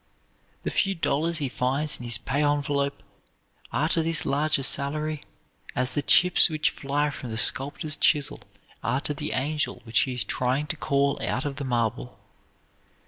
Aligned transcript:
The 0.63 0.71
few 0.71 0.95
dollars 0.95 1.37
he 1.37 1.47
finds 1.47 1.99
in 1.99 2.05
his 2.05 2.17
pay 2.17 2.41
envelope 2.43 3.03
are 3.71 3.87
to 3.89 4.01
this 4.01 4.25
larger 4.25 4.63
salary 4.63 5.21
as 5.75 5.91
the 5.91 6.01
chips 6.01 6.49
which 6.49 6.71
fly 6.71 7.11
from 7.11 7.29
the 7.29 7.37
sculptor's 7.37 7.97
chisel 7.97 8.39
are 8.83 9.01
to 9.01 9.13
the 9.13 9.31
angel 9.33 9.81
which 9.83 9.99
he 9.99 10.13
is 10.15 10.23
trying 10.23 10.65
to 10.65 10.75
call 10.75 11.21
out 11.21 11.45
of 11.45 11.57
the 11.57 11.65
marble. 11.65 12.17